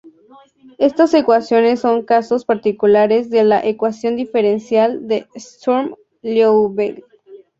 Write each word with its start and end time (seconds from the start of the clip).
Estas 0.79 1.13
ecuaciones 1.13 1.79
son 1.81 2.01
casos 2.05 2.43
particulares 2.43 3.29
de 3.29 3.43
la 3.43 3.63
ecuación 3.63 4.15
diferencial 4.15 5.07
de 5.07 5.27
Sturm-Liouville. 5.35 7.05